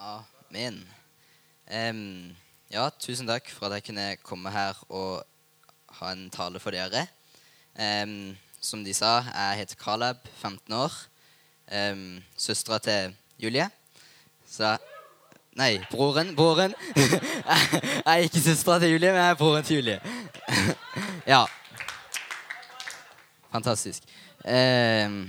Amen. 0.00 0.78
Um, 1.68 2.30
ja, 2.72 2.86
tusen 2.96 3.26
takk 3.28 3.50
for 3.52 3.68
at 3.68 3.74
jeg 3.76 3.84
kunne 3.90 4.04
komme 4.24 4.48
her 4.48 4.78
og 4.88 5.20
ha 5.98 6.12
en 6.14 6.30
tale 6.32 6.60
for 6.62 6.72
dere. 6.72 7.02
Um, 7.76 8.32
som 8.64 8.80
de 8.84 8.94
sa, 8.96 9.18
jeg 9.28 9.58
heter 9.58 9.76
Kaleb, 9.76 10.22
15 10.40 10.72
år. 10.72 10.96
Um, 11.68 12.22
Søstera 12.32 12.78
til 12.78 13.12
Julie. 13.36 13.68
Så 14.48 14.78
Nei, 15.58 15.82
broren. 15.90 16.32
Broren. 16.36 16.74
jeg 16.96 18.02
er 18.06 18.24
ikke 18.24 18.40
søstera 18.40 18.78
til 18.78 18.94
Julie, 18.94 19.12
men 19.12 19.20
jeg 19.20 19.30
er 19.30 19.34
broren 19.34 19.64
til 19.64 19.76
Julie. 19.76 20.00
ja. 21.34 21.44
Fantastisk. 23.52 24.02
Em, 24.48 25.26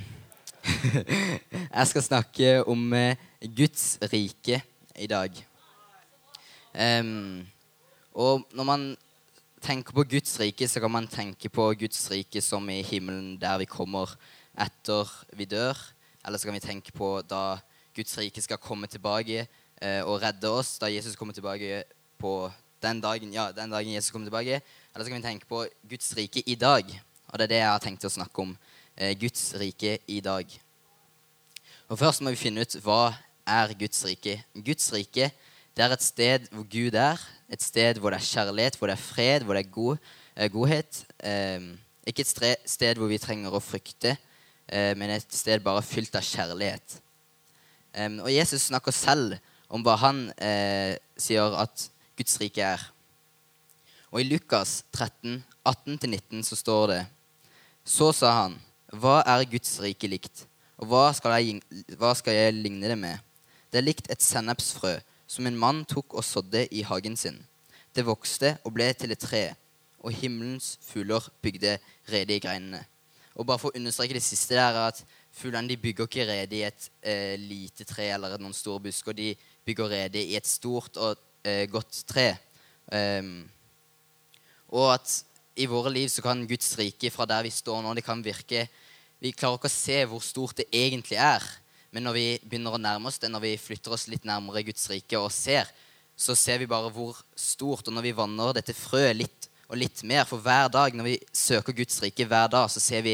jeg 1.78 1.88
skal 1.90 2.04
snakke 2.06 2.50
om 2.70 2.94
eh, 2.94 3.18
Guds 3.42 3.98
rike 4.12 4.62
i 5.00 5.08
dag. 5.10 5.34
Um, 6.72 7.42
og 8.14 8.46
når 8.54 8.68
man 8.68 8.84
tenker 9.62 9.96
på 9.96 10.06
Guds 10.06 10.38
rike, 10.40 10.68
så 10.68 10.82
kan 10.84 10.92
man 10.92 11.10
tenke 11.10 11.50
på 11.50 11.66
Guds 11.80 12.04
rike 12.12 12.42
som 12.42 12.70
i 12.70 12.82
himmelen, 12.86 13.38
der 13.42 13.58
vi 13.62 13.70
kommer 13.70 14.14
etter 14.58 15.10
vi 15.38 15.46
dør. 15.50 15.78
Eller 16.26 16.38
så 16.38 16.50
kan 16.50 16.58
vi 16.58 16.64
tenke 16.64 16.94
på 16.94 17.20
da 17.26 17.58
Guds 17.96 18.18
rike 18.20 18.42
skal 18.42 18.62
komme 18.62 18.88
tilbake 18.88 19.46
eh, 19.46 20.02
og 20.06 20.22
redde 20.22 20.50
oss, 20.50 20.78
da 20.80 20.92
Jesus 20.92 21.18
kommer 21.18 21.34
tilbake 21.34 21.84
på 22.22 22.52
den 22.82 23.02
dagen, 23.02 23.34
ja, 23.34 23.52
den 23.52 23.74
dagen 23.74 23.94
Jesus 23.94 24.12
kommer 24.12 24.30
tilbake. 24.30 24.62
Eller 24.94 25.06
så 25.06 25.10
kan 25.10 25.22
vi 25.22 25.30
tenke 25.30 25.50
på 25.50 25.66
Guds 25.90 26.14
rike 26.18 26.44
i 26.46 26.56
dag. 26.56 26.86
Og 27.32 27.40
det 27.40 27.48
er 27.48 27.54
det 27.54 27.62
jeg 27.64 27.72
har 27.72 27.84
tenkt 27.84 28.06
å 28.06 28.14
snakke 28.14 28.46
om. 28.46 28.54
Eh, 29.02 29.16
Guds 29.18 29.56
rike 29.58 29.96
i 30.08 30.20
dag. 30.22 30.46
Og 31.90 31.98
Først 31.98 32.22
må 32.22 32.30
vi 32.30 32.38
finne 32.38 32.62
ut 32.62 32.76
hva 32.86 33.16
er 33.50 33.74
Guds 33.74 34.04
rike. 34.06 34.36
Guds 34.54 34.92
rike 34.94 35.32
det 35.74 35.86
er 35.86 35.96
et 35.96 36.06
sted 36.06 36.46
hvor 36.52 36.68
Gud 36.70 36.94
er. 36.94 37.18
Et 37.50 37.64
sted 37.66 37.98
hvor 37.98 38.14
det 38.14 38.20
er 38.20 38.28
kjærlighet, 38.28 38.78
hvor 38.78 38.92
det 38.92 38.98
er 39.00 39.02
fred, 39.02 39.48
hvor 39.48 39.58
det 39.58 39.66
er 39.66 39.74
god, 39.74 39.98
eh, 40.36 40.52
godhet. 40.54 41.02
Eh, 41.18 41.66
ikke 42.06 42.28
et 42.28 42.62
sted 42.70 43.02
hvor 43.02 43.10
vi 43.10 43.18
trenger 43.18 43.50
å 43.50 43.64
frykte, 43.64 44.14
eh, 44.70 44.94
men 44.94 45.18
et 45.18 45.34
sted 45.34 45.66
bare 45.66 45.82
fylt 45.82 46.14
av 46.16 46.22
kjærlighet. 46.22 47.02
Eh, 47.98 48.22
og 48.22 48.30
Jesus 48.30 48.70
snakker 48.70 48.94
selv 48.94 49.40
om 49.66 49.82
hva 49.82 49.98
han 49.98 50.28
sier 51.18 51.56
at 51.58 51.90
Guds 52.20 52.38
rike 52.38 52.62
er. 52.76 52.90
Og 54.12 54.22
i 54.22 54.30
Lukas 54.30 54.84
13, 54.94 55.42
18-19 55.66 56.44
så 56.46 56.56
står 56.60 56.92
det 56.92 57.06
Så 57.88 58.12
sa 58.14 58.44
han, 58.44 58.62
hva 58.92 59.22
er 59.24 59.46
Guds 59.48 59.78
rike 59.84 60.10
likt? 60.12 60.46
Og 60.82 60.90
hva 60.92 61.12
skal, 61.16 61.38
jeg, 61.40 61.62
hva 62.00 62.12
skal 62.18 62.36
jeg 62.36 62.58
ligne 62.58 62.90
det 62.90 62.98
med? 63.00 63.20
Det 63.72 63.80
er 63.80 63.86
likt 63.86 64.10
et 64.12 64.24
sennepsfrø 64.24 64.98
som 65.32 65.48
en 65.48 65.58
mann 65.58 65.86
tok 65.88 66.18
og 66.18 66.26
sådde 66.28 66.66
i 66.76 66.84
hagen 66.84 67.16
sin. 67.16 67.38
Det 67.96 68.04
vokste 68.08 68.58
og 68.66 68.74
ble 68.76 68.90
til 68.98 69.14
et 69.14 69.22
tre, 69.22 69.44
og 70.02 70.16
himmelens 70.18 70.74
fugler 70.84 71.24
bygde 71.44 71.78
rede 72.12 72.36
i 72.36 72.44
greinene. 72.44 72.82
Og 73.40 73.48
bare 73.48 73.62
for 73.62 73.72
å 73.72 73.80
understreke 73.80 74.18
det 74.18 74.26
siste 74.26 74.58
der, 74.58 74.76
er 74.76 74.90
at 74.92 75.00
fuglene 75.32 75.72
de 75.72 75.80
bygger 75.80 76.10
ikke 76.10 76.28
rede 76.28 76.58
i 76.58 76.66
et 76.68 76.90
eh, 77.00 77.38
lite 77.40 77.88
tre 77.88 78.10
eller 78.12 78.36
noen 78.42 78.56
store 78.56 78.84
busker. 78.90 79.16
De 79.16 79.32
bygger 79.68 79.94
rede 79.94 80.20
i 80.20 80.36
et 80.36 80.48
stort 80.48 81.00
og 81.00 81.20
eh, 81.48 81.64
godt 81.72 82.04
tre. 82.10 82.34
Um, 82.92 83.46
og 84.68 84.96
at 84.98 85.14
i 85.56 85.68
våre 85.68 85.92
liv 85.92 86.08
så 86.08 86.24
kan 86.24 86.46
Guds 86.48 86.74
rike 86.80 87.12
fra 87.12 87.28
der 87.30 87.44
vi 87.46 87.52
står 87.54 87.82
nå, 87.84 87.94
det 87.98 88.06
kan 88.06 88.24
virke 88.24 88.68
Vi 89.22 89.34
klarer 89.36 89.60
ikke 89.60 89.70
å 89.70 89.74
se 89.74 89.98
hvor 90.10 90.24
stort 90.26 90.58
det 90.58 90.66
egentlig 90.74 91.20
er. 91.22 91.44
Men 91.94 92.08
når 92.08 92.16
vi 92.16 92.26
begynner 92.42 92.74
å 92.74 92.82
nærme 92.82 93.12
oss 93.12 93.20
det, 93.22 93.30
når 93.30 93.44
vi 93.44 93.52
flytter 93.62 93.94
oss 93.94 94.08
litt 94.10 94.24
nærmere 94.26 94.64
Guds 94.66 94.88
rike 94.90 95.20
og 95.20 95.30
ser, 95.36 95.70
så 96.18 96.34
ser 96.34 96.58
vi 96.58 96.70
bare 96.72 96.90
hvor 96.90 97.20
stort. 97.38 97.86
Og 97.86 97.94
når 97.94 98.08
vi 98.08 98.16
vanner 98.18 98.56
dette 98.58 98.74
frøet 98.74 99.20
litt 99.20 99.48
og 99.72 99.78
litt 99.80 100.02
mer 100.04 100.26
For 100.28 100.42
hver 100.44 100.68
dag 100.68 100.96
når 100.98 101.06
vi 101.08 101.20
søker 101.32 101.76
Guds 101.76 102.02
rike 102.04 102.26
hver 102.28 102.50
dag, 102.52 102.66
så 102.74 102.82
ser 102.84 103.06
vi 103.06 103.14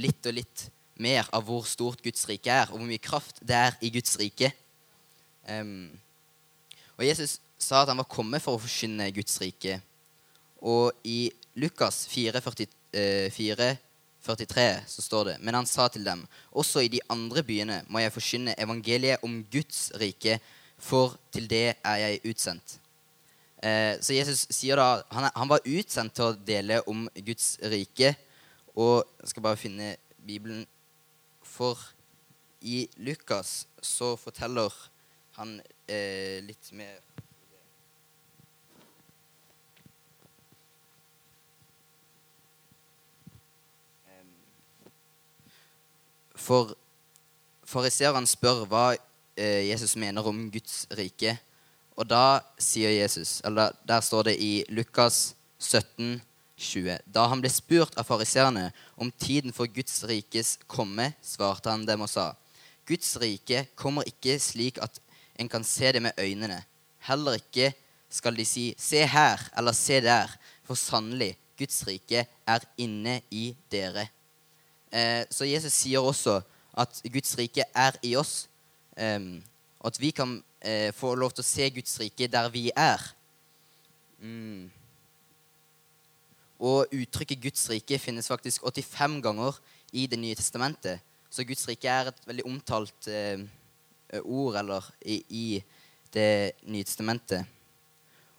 litt 0.00 0.26
og 0.26 0.34
litt 0.34 0.64
mer 0.98 1.28
av 1.34 1.44
hvor 1.46 1.66
stort 1.70 2.02
Guds 2.02 2.24
rike 2.26 2.50
er, 2.50 2.72
og 2.72 2.80
hvor 2.80 2.88
mye 2.88 3.02
kraft 3.02 3.38
det 3.46 3.54
er 3.54 3.76
i 3.84 3.90
Guds 3.94 4.16
rike. 4.18 4.50
Um, 5.46 5.92
og 6.98 7.06
Jesus 7.06 7.36
sa 7.58 7.82
at 7.82 7.92
han 7.92 8.00
var 8.00 8.10
kommet 8.10 8.42
for 8.42 8.56
å 8.56 8.62
forkynne 8.62 9.10
Guds 9.14 9.38
rike. 9.42 9.78
Og 10.58 10.90
i 11.06 11.28
Lukas 11.54 12.06
4, 12.10 12.40
4, 13.30 13.76
43 14.22 14.80
så 14.86 15.02
står 15.02 15.24
det 15.24 15.36
Men 15.40 15.54
han 15.54 15.66
sa 15.66 15.88
til 15.88 16.04
dem, 16.04 16.26
også 16.50 16.82
i 16.84 16.90
de 16.92 17.00
andre 17.10 17.42
byene 17.42 17.82
må 17.88 18.02
jeg 18.02 18.12
forkynne 18.12 18.56
evangeliet 18.58 19.24
om 19.24 19.40
Guds 19.52 19.88
rike, 20.00 20.38
for 20.78 21.16
til 21.32 21.48
det 21.50 21.74
er 21.82 21.96
jeg 22.02 22.20
utsendt. 22.30 22.78
Eh, 23.62 23.98
så 24.00 24.14
Jesus 24.14 24.46
sier 24.54 24.78
da 24.78 25.02
han 25.10 25.50
var 25.50 25.64
utsendt 25.66 26.14
til 26.14 26.28
å 26.28 26.36
dele 26.46 26.80
om 26.86 27.08
Guds 27.26 27.56
rike. 27.72 28.14
Og 28.78 29.02
jeg 29.18 29.32
skal 29.32 29.42
bare 29.42 29.58
finne 29.58 29.96
Bibelen. 30.22 30.66
For 31.42 31.80
i 32.62 32.84
Lukas 33.02 33.66
så 33.82 34.12
forteller 34.20 34.74
han 35.38 35.58
eh, 35.90 36.38
litt 36.46 36.70
mer 36.76 36.98
For 46.48 46.72
fariseerne 47.68 48.28
spør 48.28 48.64
hva 48.70 48.86
eh, 48.94 49.68
Jesus 49.68 49.96
mener 50.00 50.24
om 50.24 50.46
Guds 50.52 50.86
rike. 50.96 51.34
Og 51.98 52.06
da 52.08 52.40
sier 52.62 52.94
Jesus, 52.94 53.40
eller 53.44 53.74
der 53.84 54.00
står 54.04 54.30
det 54.30 54.36
i 54.40 54.52
Lukas 54.72 55.34
17, 55.58 56.22
20. 56.58 56.96
Da 57.06 57.26
han 57.30 57.42
ble 57.42 57.50
spurt 57.52 57.98
av 57.98 58.06
fariseerne 58.08 58.68
om 58.96 59.10
tiden 59.20 59.52
for 59.54 59.70
Guds 59.70 60.00
rikes 60.08 60.56
komme, 60.70 61.12
svarte 61.22 61.70
han 61.70 61.84
dem 61.86 62.06
og 62.06 62.10
sa, 62.10 62.32
Guds 62.88 63.12
rike 63.20 63.66
kommer 63.78 64.06
ikke 64.08 64.38
slik 64.40 64.80
at 64.82 65.02
en 65.38 65.50
kan 65.50 65.66
se 65.66 65.92
det 65.92 66.02
med 66.02 66.18
øynene. 66.18 66.62
Heller 67.06 67.36
ikke 67.38 67.72
skal 68.10 68.38
de 68.38 68.46
si, 68.48 68.70
se 68.78 69.04
her 69.04 69.42
eller 69.58 69.76
se 69.76 70.00
der, 70.02 70.32
for 70.64 70.78
sannelig, 70.78 71.34
Guds 71.58 71.82
rike 71.86 72.24
er 72.24 72.64
inne 72.80 73.20
i 73.34 73.50
dere. 73.70 74.08
Eh, 74.92 75.24
så 75.30 75.48
Jesus 75.48 75.74
sier 75.76 76.04
også 76.04 76.38
at 76.78 77.00
Guds 77.12 77.34
rike 77.38 77.64
er 77.74 77.96
i 78.06 78.14
oss, 78.16 78.48
og 78.98 79.86
at 79.86 79.98
vi 80.02 80.10
kan 80.10 80.32
eh, 80.58 80.90
få 80.94 81.12
lov 81.14 81.30
til 81.34 81.44
å 81.44 81.46
se 81.46 81.68
Guds 81.70 81.92
rike 82.00 82.26
der 82.30 82.48
vi 82.50 82.64
er. 82.74 83.02
Mm. 84.18 84.70
Og 86.58 86.94
uttrykket 86.94 87.42
Guds 87.42 87.68
rike 87.70 88.00
finnes 88.02 88.26
faktisk 88.30 88.66
85 88.66 89.20
ganger 89.22 89.60
i 89.92 90.06
Det 90.10 90.18
nye 90.18 90.34
testamentet. 90.34 90.98
Så 91.30 91.46
Guds 91.46 91.62
rike 91.68 91.86
er 91.86 92.10
et 92.10 92.26
veldig 92.26 92.46
omtalt 92.46 93.10
ord 94.24 94.58
eller 94.58 94.90
i, 95.06 95.22
i 95.30 95.46
Det 96.10 96.58
nye 96.66 96.84
testamentet. 96.84 97.46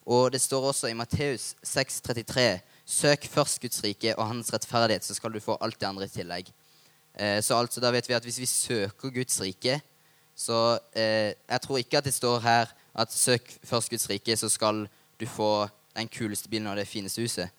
Og 0.10 0.32
det 0.34 0.42
står 0.42 0.72
også 0.72 0.90
i 0.90 0.98
Matteus 0.98 1.56
6,33.: 1.64 2.60
Søk 2.90 3.28
først 3.30 3.62
Guds 3.62 3.84
rike 3.84 4.16
og 4.18 4.28
hans 4.32 4.50
rettferdighet, 4.54 5.06
så 5.06 5.14
skal 5.14 5.34
du 5.34 5.40
få 5.44 5.58
alt 5.62 5.78
det 5.78 5.88
andre 5.88 6.08
i 6.08 6.14
tillegg. 6.14 6.48
Eh, 7.14 7.38
så 7.46 7.60
altså 7.60 7.82
da 7.84 7.92
vet 7.94 8.08
vi 8.10 8.16
at 8.18 8.26
hvis 8.26 8.40
vi 8.42 8.50
søker 8.50 9.14
Guds 9.14 9.42
rike, 9.42 9.80
så 10.36 10.80
eh, 10.96 11.36
Jeg 11.50 11.62
tror 11.62 11.78
ikke 11.78 11.98
at 11.98 12.06
det 12.06 12.14
står 12.14 12.40
her 12.40 12.72
at 12.96 13.14
søk 13.14 13.60
først 13.64 13.90
Guds 13.90 14.10
rike, 14.10 14.36
så 14.36 14.50
skal 14.50 14.88
du 15.20 15.26
få 15.28 15.68
den 15.96 16.08
kuleste 16.08 16.50
bilen 16.50 16.68
og 16.68 16.78
det 16.78 16.88
fineste 16.88 17.22
huset. 17.22 17.50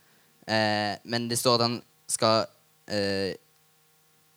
Eh, 0.49 0.97
men 1.05 1.29
det 1.31 1.39
står 1.39 1.55
at 1.55 1.67
han 1.67 1.83
skal 2.09 2.47
eh, 2.89 3.35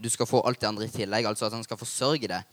Du 0.03 0.09
skal 0.09 0.27
få 0.27 0.41
alt 0.45 0.61
det 0.61 0.67
andre 0.67 0.85
i 0.85 0.91
tillegg, 0.91 1.25
altså 1.25 1.45
at 1.45 1.53
han 1.53 1.63
skal 1.63 1.77
forsørge 1.77 2.27
deg. 2.27 2.43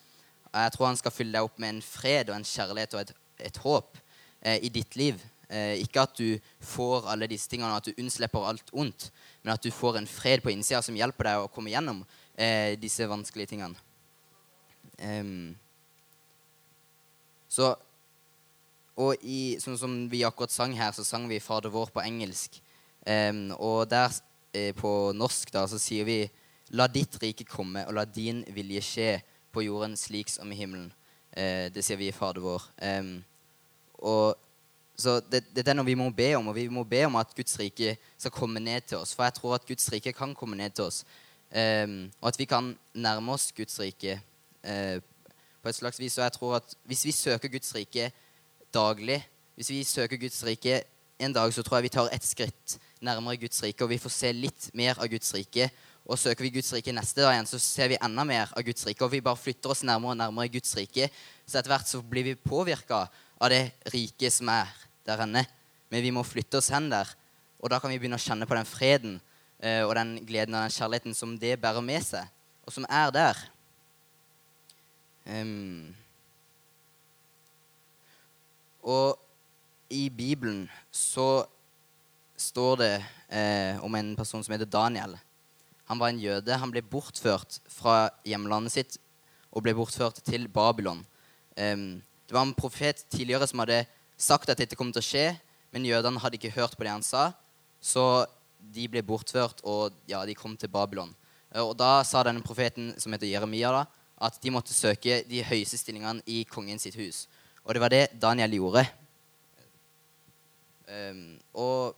Jeg 0.55 0.73
tror 0.73 0.87
han 0.87 0.97
skal 0.97 1.11
fylle 1.11 1.33
deg 1.33 1.43
opp 1.43 1.59
med 1.59 1.69
en 1.75 1.83
fred 1.83 2.31
og 2.31 2.37
en 2.37 2.45
kjærlighet 2.45 2.95
og 2.95 3.01
et, 3.01 3.13
et 3.39 3.57
håp 3.57 3.99
eh, 4.43 4.59
i 4.63 4.69
ditt 4.69 4.97
liv. 4.97 5.21
Eh, 5.51 5.81
ikke 5.83 6.05
at 6.07 6.13
du 6.15 6.39
får 6.63 7.09
alle 7.11 7.27
disse 7.31 7.51
tingene, 7.51 7.75
at 7.75 7.89
du 7.89 7.99
unnslipper 7.99 8.45
alt 8.47 8.69
ondt, 8.71 9.09
men 9.43 9.55
at 9.57 9.65
du 9.65 9.73
får 9.75 9.99
en 9.99 10.07
fred 10.07 10.45
på 10.45 10.53
innsida 10.53 10.79
som 10.87 10.95
hjelper 10.95 11.27
deg 11.27 11.43
å 11.43 11.51
komme 11.51 11.73
gjennom 11.73 12.05
eh, 12.39 12.77
disse 12.79 13.07
vanskelige 13.11 13.57
tingene. 13.57 13.75
Um, 15.01 15.57
så 17.49 17.75
Og 19.01 19.23
i, 19.25 19.57
sånn 19.63 19.79
som 19.81 19.93
vi 20.13 20.19
akkurat 20.27 20.53
sang 20.53 20.75
her, 20.77 20.91
så 20.93 21.01
sang 21.07 21.25
vi 21.31 21.39
'Fader 21.41 21.71
vår' 21.73 21.93
på 21.95 22.03
engelsk. 22.05 22.59
Um, 23.07 23.55
og 23.57 23.89
der 23.89 24.13
eh, 24.53 24.75
på 24.77 25.13
norsk 25.17 25.53
da, 25.55 25.63
så 25.67 25.79
sier 25.81 26.05
vi 26.05 26.31
'La 26.71 26.87
ditt 26.87 27.17
rike 27.23 27.47
komme, 27.49 27.87
og 27.87 27.95
la 27.95 28.05
din 28.05 28.45
vilje 28.45 28.83
skje 28.85 29.23
på 29.53 29.65
jorden 29.65 29.97
slik 29.97 30.29
som 30.29 30.53
i 30.53 30.59
himmelen'. 30.59 30.93
Eh, 31.33 31.73
det 31.73 31.85
sier 31.85 31.97
vi 31.97 32.11
i 32.11 32.13
Fader 32.13 32.45
vår. 32.45 32.63
Um, 32.83 33.25
og 34.03 34.37
så 35.01 35.17
det, 35.33 35.43
det 35.55 35.65
er 35.67 35.77
noe 35.77 35.89
vi 35.89 35.97
må 35.99 36.11
be 36.15 36.29
om, 36.37 36.51
og 36.51 36.57
vi 36.57 36.67
må 36.69 36.85
be 36.89 37.05
om 37.07 37.17
at 37.21 37.33
Guds 37.37 37.57
rike 37.61 37.97
skal 38.19 38.35
komme 38.35 38.61
ned 38.63 38.87
til 38.91 39.01
oss. 39.01 39.15
For 39.17 39.27
jeg 39.27 39.39
tror 39.39 39.57
at 39.57 39.67
Guds 39.69 39.89
rike 39.93 40.13
kan 40.17 40.35
komme 40.37 40.59
ned 40.61 40.77
til 40.77 40.91
oss. 40.91 41.05
um, 41.51 42.11
og 42.21 42.29
at 42.29 42.39
vi 42.39 42.45
kan 42.45 42.77
nærme 42.95 43.33
oss 43.33 43.53
Guds 43.57 43.81
rike 43.81 44.21
uh, 44.65 45.01
på 45.63 45.69
et 45.69 45.75
slags 45.75 45.99
vis. 45.99 46.19
Og 46.19 46.25
jeg 46.25 46.33
tror 46.33 46.57
at 46.61 46.77
hvis 46.85 47.05
vi 47.05 47.13
søker 47.13 47.49
Guds 47.49 47.75
rike 47.75 48.13
daglig, 48.75 49.23
hvis 49.55 49.71
vi 49.71 49.85
søker 49.85 50.17
Guds 50.17 50.45
rike 50.47 50.83
en 51.19 51.33
dag, 51.33 51.53
så 51.53 51.63
tror 51.63 51.77
jeg 51.77 51.83
vi 51.83 51.97
tar 51.97 52.09
et 52.13 52.25
skritt 52.25 52.79
nærmere 53.01 53.37
Guds 53.37 53.63
rike, 53.63 53.85
og 53.85 53.91
vi 53.91 53.99
får 53.99 54.13
se 54.15 54.33
litt 54.33 54.69
mer 54.77 55.01
av 55.01 55.09
Guds 55.09 55.35
rike. 55.35 55.71
Og 56.11 56.19
søker 56.19 56.45
vi 56.45 56.53
Guds 56.55 56.73
rike 56.75 56.93
neste 56.97 57.23
dag 57.23 57.35
igjen, 57.35 57.49
så 57.49 57.59
ser 57.61 57.93
vi 57.93 57.99
enda 58.03 58.25
mer 58.25 58.53
av 58.57 58.65
Guds 58.67 58.87
rike. 58.89 59.05
Og 59.05 59.13
vi 59.13 59.23
bare 59.25 59.39
flytter 59.39 59.73
oss 59.73 59.85
nærmere 59.87 60.15
og 60.15 60.21
nærmere 60.21 60.53
Guds 60.57 60.73
rike. 60.77 61.11
Så 61.47 61.59
etter 61.59 61.73
hvert 61.73 61.89
så 61.89 62.01
blir 62.03 62.27
vi 62.27 62.35
påvirka 62.41 63.05
av 63.41 63.53
det 63.53 63.63
riket 63.93 64.35
som 64.35 64.51
er 64.53 64.69
der 65.07 65.25
inne. 65.25 65.45
Men 65.91 66.05
vi 66.05 66.13
må 66.15 66.23
flytte 66.27 66.61
oss 66.61 66.71
hen 66.73 66.91
der. 66.93 67.09
Og 67.61 67.71
da 67.73 67.81
kan 67.81 67.93
vi 67.93 67.99
begynne 68.01 68.19
å 68.19 68.23
kjenne 68.23 68.49
på 68.49 68.57
den 68.57 68.69
freden 68.69 69.17
eh, 69.61 69.83
og 69.85 69.95
den 69.99 70.17
gleden 70.27 70.57
og 70.57 70.65
den 70.65 70.77
kjærligheten 70.77 71.17
som 71.17 71.37
det 71.41 71.59
bærer 71.61 71.85
med 71.85 72.05
seg, 72.07 72.29
og 72.65 72.75
som 72.75 72.87
er 72.89 73.13
der. 73.15 73.41
Um, 75.29 75.93
og 78.81 79.19
i 79.93 80.09
Bibelen 80.09 80.65
så 80.95 81.45
står 82.41 82.79
det 82.81 82.95
eh, 83.29 83.77
om 83.85 83.95
en 83.95 84.15
person 84.17 84.43
som 84.43 84.55
heter 84.55 84.71
Daniel. 84.71 85.19
Han 85.91 86.01
var 86.01 86.09
en 86.09 86.23
jøde. 86.23 86.57
Han 86.57 86.73
ble 86.73 86.81
bortført 86.87 87.59
fra 87.69 88.09
hjemlandet 88.25 88.73
sitt 88.73 88.99
og 89.51 89.65
ble 89.67 89.75
bortført 89.77 90.23
til 90.25 90.47
Babylon. 90.49 91.03
Um, 91.59 92.01
det 92.25 92.37
var 92.37 92.47
en 92.47 92.55
profet 92.55 93.03
tidligere 93.11 93.49
som 93.51 93.61
hadde 93.65 93.83
sagt 94.21 94.53
at 94.53 94.61
dette 94.61 94.77
kom 94.77 94.93
til 94.93 95.01
å 95.01 95.07
skje, 95.07 95.27
men 95.73 95.87
jødene 95.87 96.21
hadde 96.21 96.37
ikke 96.37 96.53
hørt 96.59 96.77
på 96.77 96.85
det 96.85 96.93
han 96.93 97.05
sa, 97.07 97.31
så 97.81 98.27
de 98.61 98.85
ble 98.93 99.03
bortført, 99.07 99.63
og 99.65 99.95
ja, 100.11 100.21
de 100.29 100.37
kom 100.37 100.57
til 100.61 100.71
Babylon. 100.73 101.15
Eh, 101.55 101.63
og 101.63 101.75
da 101.81 102.01
sa 102.07 102.23
denne 102.27 102.45
profeten, 102.45 102.93
som 103.01 103.15
heter 103.17 103.31
Jeremia, 103.31 103.73
da, 103.73 103.85
at 104.21 104.37
de 104.43 104.53
måtte 104.53 104.77
søke 104.77 105.23
de 105.29 105.41
høyeste 105.49 105.81
stillingene 105.81 106.21
i 106.29 106.43
kongen 106.49 106.81
sitt 106.83 106.99
hus. 107.01 107.25
Og 107.65 107.73
det 107.75 107.81
var 107.81 107.93
det 107.93 108.05
Daniel 108.21 108.59
gjorde. 108.59 108.85
Um, 110.91 111.39
og 111.55 111.97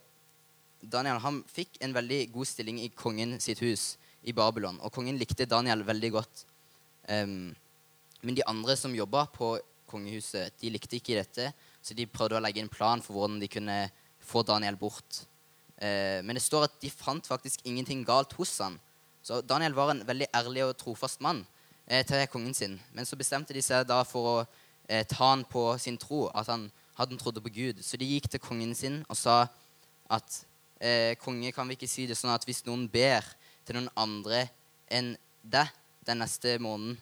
Daniel 0.79 1.19
han 1.23 1.41
fikk 1.49 1.79
en 1.83 1.95
veldig 1.95 2.21
god 2.31 2.47
stilling 2.47 2.79
i 2.83 2.91
kongen 2.95 3.35
sitt 3.43 3.59
hus 3.63 3.97
i 4.23 4.35
Babylon. 4.35 4.79
Og 4.85 4.93
kongen 4.93 5.19
likte 5.19 5.49
Daniel 5.49 5.83
veldig 5.83 6.11
godt. 6.15 6.45
Um, 7.09 7.51
men 8.23 8.37
de 8.37 8.45
andre 8.47 8.77
som 8.79 8.95
jobba 8.95 9.25
på 9.33 9.57
kongehuset, 9.91 10.55
de 10.61 10.71
likte 10.71 10.99
ikke 10.99 11.19
dette. 11.19 11.49
Så 11.83 11.95
de 11.97 12.07
prøvde 12.07 12.39
å 12.39 12.43
legge 12.43 12.63
en 12.63 12.71
plan 12.71 13.03
for 13.03 13.17
hvordan 13.17 13.41
de 13.41 13.49
kunne 13.51 13.77
få 14.23 14.43
Daniel 14.47 14.79
bort. 14.79 15.23
Uh, 15.77 16.23
men 16.23 16.37
det 16.37 16.45
står 16.45 16.69
at 16.69 16.77
de 16.81 16.91
fant 16.93 17.27
faktisk 17.27 17.65
ingenting 17.67 18.05
galt 18.07 18.33
hos 18.39 18.55
han. 18.63 18.79
Så 19.23 19.41
Daniel 19.43 19.75
var 19.75 19.91
en 19.91 20.03
veldig 20.07 20.29
ærlig 20.35 20.63
og 20.65 20.77
trofast 20.79 21.19
mann 21.23 21.43
uh, 21.43 22.03
til 22.07 22.23
kongen 22.31 22.55
sin. 22.55 22.79
Men 22.95 23.09
så 23.09 23.19
bestemte 23.19 23.55
de 23.55 23.63
seg 23.63 23.83
da 23.89 23.99
for 24.07 24.29
å 24.29 24.37
uh, 24.45 25.03
ta 25.03 25.33
han 25.33 25.43
på 25.49 25.73
sin 25.83 25.99
tro, 25.99 26.29
at 26.31 26.47
han 26.53 26.69
hadde 26.95 27.19
trodd 27.19 27.41
på 27.43 27.53
Gud. 27.53 27.83
Så 27.83 27.99
de 27.99 28.07
gikk 28.07 28.29
til 28.31 28.41
kongen 28.43 28.73
sin 28.77 29.01
og 29.09 29.19
sa 29.19 29.43
at 30.13 30.43
eh, 30.83 31.15
konge, 31.21 31.51
kan 31.55 31.67
vi 31.67 31.77
ikke 31.77 31.89
si 31.89 32.07
det 32.09 32.17
sånn 32.19 32.33
at 32.33 32.45
hvis 32.47 32.63
noen 32.67 32.85
ber 32.91 33.25
til 33.65 33.79
noen 33.79 33.89
andre 33.99 34.45
enn 34.91 35.13
deg 35.41 35.71
den 36.05 36.21
neste 36.21 36.57
måneden, 36.61 36.97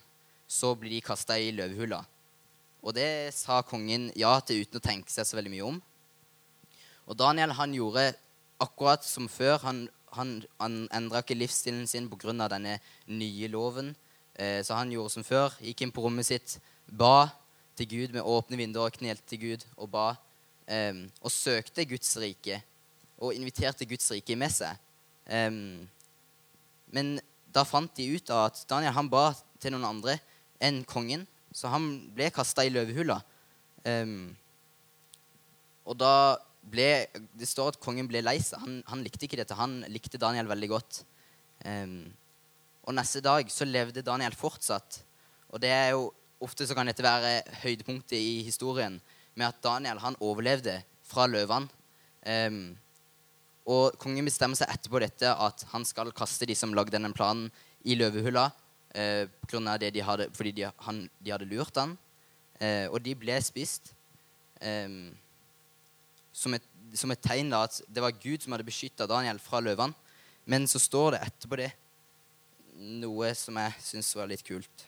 så 0.46 0.74
blir 0.78 0.92
de 0.94 1.02
kasta 1.04 1.38
i 1.40 1.52
løvehula. 1.54 2.02
Og 2.82 2.94
det 2.96 3.32
sa 3.36 3.60
kongen 3.62 4.10
ja 4.18 4.34
til 4.42 4.64
uten 4.64 4.80
å 4.80 4.84
tenke 4.84 5.12
seg 5.12 5.26
så 5.26 5.38
veldig 5.38 5.52
mye 5.52 5.66
om. 5.68 5.80
Og 7.06 7.18
Daniel 7.18 7.54
han 7.54 7.74
gjorde 7.76 8.10
akkurat 8.62 9.04
som 9.06 9.28
før. 9.30 9.60
Han, 9.66 9.84
han, 10.16 10.40
han 10.58 10.80
endra 10.94 11.22
ikke 11.22 11.38
livsstilen 11.38 11.86
sin 11.90 12.08
pga. 12.10 12.34
denne 12.48 12.78
nye 13.06 13.48
loven. 13.48 13.94
Eh, 14.34 14.62
så 14.66 14.74
han 14.74 14.92
gjorde 14.92 15.14
som 15.14 15.26
før. 15.26 15.54
Gikk 15.60 15.84
inn 15.84 15.94
på 15.94 16.02
rommet 16.02 16.26
sitt, 16.26 16.58
ba 16.86 17.30
til 17.78 17.88
Gud 17.88 18.14
med 18.16 18.26
åpne 18.26 18.58
vinduer 18.58 18.90
knelte 18.90 19.26
til 19.30 19.40
Gud 19.46 19.66
og 19.76 19.90
ba. 19.92 20.08
Eh, 20.66 21.06
og 21.22 21.30
søkte 21.30 21.86
Guds 21.86 22.16
rike 22.18 22.62
og 23.22 23.34
inviterte 23.34 23.86
Guds 23.86 24.10
rike 24.10 24.36
med 24.36 24.50
seg. 24.50 24.74
Eh, 25.30 25.50
men 26.92 27.14
da 27.52 27.64
fant 27.68 27.94
de 27.96 28.08
ut 28.16 28.30
av 28.32 28.48
at 28.50 28.64
Daniel 28.68 28.96
han 28.96 29.10
ba 29.12 29.30
til 29.60 29.74
noen 29.74 29.86
andre 29.86 30.16
enn 30.62 30.82
kongen, 30.88 31.26
så 31.54 31.70
han 31.72 31.88
ble 32.14 32.30
kasta 32.34 32.64
i 32.66 32.72
løvehula. 32.72 33.18
Um, 33.84 34.32
og 35.88 35.98
da 35.98 36.14
ble 36.62 37.08
Det 37.34 37.48
står 37.50 37.72
at 37.72 37.80
kongen 37.82 38.06
ble 38.06 38.20
lei 38.22 38.36
seg. 38.38 38.60
Han, 38.62 38.76
han, 38.86 39.00
likte 39.02 39.26
ikke 39.26 39.40
dette. 39.40 39.56
Han 39.58 39.80
likte 39.90 40.20
Daniel 40.20 40.46
veldig 40.46 40.68
godt. 40.70 41.00
og 42.82 42.94
neste 42.94 43.20
dag 43.22 43.50
så 43.50 43.66
levde 43.66 44.04
Daniel 44.06 44.34
fortsatt. 44.38 45.00
Og 45.50 45.62
det 45.62 45.72
er 45.74 45.88
jo 45.96 46.12
Ofte 46.42 46.66
så 46.66 46.74
kan 46.74 46.88
dette 46.90 47.04
være 47.06 47.44
høydepunktet 47.62 48.16
i 48.18 48.40
historien 48.42 48.96
med 49.38 49.44
at 49.46 49.60
Daniel 49.62 50.00
han 50.02 50.16
overlevde 50.18 50.80
fra 51.06 51.28
løvene. 51.30 51.70
Um, 52.26 52.74
og 53.62 53.94
kongen 54.02 54.26
bestemmer 54.26 54.58
seg 54.58 54.72
etterpå 54.74 54.98
dette 55.02 55.30
at 55.30 55.62
han 55.70 55.86
skal 55.86 56.10
kaste 56.10 56.48
de 56.50 56.56
som 56.58 56.74
lagde 56.74 56.96
denne 56.96 57.12
planen, 57.14 57.46
i 57.82 57.94
løvehulla 57.98 58.48
uh, 58.96 59.24
på 59.42 59.54
grunn 59.54 59.68
av 59.68 59.80
det 59.82 59.92
de 59.94 60.04
hadde, 60.04 60.28
fordi 60.36 60.54
de, 60.60 60.70
han, 60.86 61.04
de 61.20 61.34
hadde 61.34 61.48
lurt 61.50 61.76
han. 61.80 61.96
Eh, 62.62 62.86
og 62.92 63.00
de 63.02 63.14
ble 63.18 63.34
spist 63.42 63.90
um, 64.62 65.10
som, 66.30 66.54
et, 66.54 66.66
som, 66.94 67.10
et, 67.10 67.22
tegn 67.24 67.50
da 67.50 67.64
at 67.66 67.80
det 67.90 68.04
var 68.04 68.14
Gud 68.22 68.44
som 68.44 68.54
hadde 68.54 68.66
beskytta 68.68 69.08
Daniel 69.10 69.40
fra 69.42 69.58
løvene. 69.64 69.96
Men 70.46 70.68
så 70.70 70.78
står 70.82 71.16
det 71.16 71.24
etterpå 71.26 71.58
det 71.58 71.72
noe 73.02 73.32
som 73.38 73.58
jeg 73.58 73.84
syns 73.84 74.12
var 74.18 74.30
litt 74.30 74.44
kult. 74.46 74.86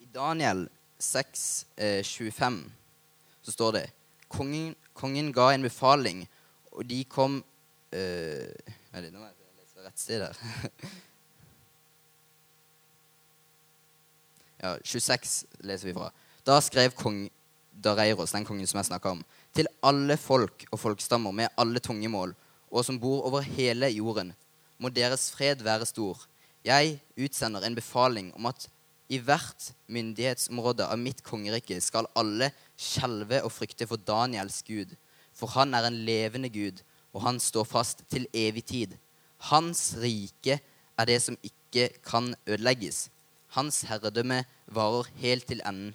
I 0.00 0.08
Daniel 0.14 0.66
6, 1.00 1.44
eh, 1.76 2.00
25 2.04 2.62
så 3.44 3.52
står 3.52 3.76
det 3.76 3.84
kongen, 4.32 4.72
kongen, 4.96 5.32
ga 5.36 5.50
en 5.52 5.64
befaling, 5.66 6.24
og 6.74 6.86
de 6.88 7.04
kom 7.10 7.38
eh, 7.94 8.50
Nå 8.94 9.18
må 9.18 9.26
jeg 9.26 9.34
lese 9.58 9.84
rett 9.84 9.98
sted 10.00 10.22
her. 10.22 10.36
ja, 14.62 14.74
26 14.82 15.34
leser 15.66 15.90
vi 15.90 15.96
fra. 15.96 16.10
Da 16.46 16.60
skrev 16.62 16.94
kong 16.98 17.24
Dareiros, 17.74 18.30
den 18.34 18.46
kongen 18.46 18.68
som 18.70 18.78
jeg 18.78 18.90
snakka 18.90 19.16
om, 19.16 19.24
til 19.54 19.66
alle 19.82 20.16
folk 20.20 20.66
og 20.70 20.78
folkstammer 20.78 21.34
med 21.34 21.50
alle 21.58 21.82
tungemål, 21.82 22.34
og 22.70 22.84
som 22.86 23.00
bor 23.02 23.26
over 23.26 23.42
hele 23.46 23.88
jorden, 23.90 24.32
må 24.78 24.90
deres 24.94 25.30
fred 25.34 25.62
være 25.62 25.86
stor. 25.86 26.18
Jeg 26.64 27.00
utsender 27.18 27.66
en 27.66 27.74
befaling 27.76 28.30
om 28.38 28.46
at 28.50 28.68
i 29.12 29.18
hvert 29.20 29.72
myndighetsområde 29.92 30.86
av 30.88 30.98
mitt 30.98 31.20
kongerike 31.26 31.76
skal 31.84 32.08
alle 32.16 32.48
skjelve 32.80 33.42
og 33.44 33.52
frykte 33.52 33.86
for 33.90 34.00
Daniels 34.00 34.62
Gud, 34.66 34.94
for 35.34 35.50
han 35.56 35.74
er 35.74 35.88
en 35.88 36.04
levende 36.06 36.50
Gud, 36.52 36.82
og 37.14 37.22
han 37.26 37.40
står 37.40 37.66
fast 37.68 38.04
til 38.10 38.26
evig 38.34 38.64
tid. 38.70 38.94
Hans 39.50 39.94
rike 40.00 40.60
er 40.98 41.10
det 41.10 41.20
som 41.22 41.38
ikke 41.42 41.90
kan 42.06 42.34
ødelegges. 42.46 43.08
Hans 43.54 43.82
herredømme 43.88 44.44
varer 44.66 45.10
helt 45.20 45.46
til 45.46 45.62
enden. 45.66 45.94